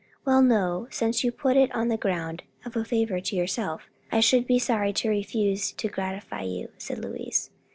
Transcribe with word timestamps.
"Well 0.25 0.41
no, 0.41 0.87
since 0.89 1.23
you 1.23 1.31
put 1.31 1.55
it 1.55 1.71
on 1.75 1.89
the 1.89 1.95
ground 1.95 2.41
of 2.65 2.75
a 2.75 2.83
favor 2.83 3.21
to 3.21 3.35
yourself, 3.35 3.83
I 4.11 4.19
should 4.19 4.47
be 4.47 4.57
sorry 4.57 4.93
to 4.93 5.09
refuse 5.09 5.73
to 5.73 5.87
gratify 5.89 6.41
you," 6.41 6.69
said 6.79 6.97
Louise. 6.97 7.51